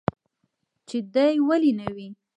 [0.87, 2.07] چې دى ولي نه وي.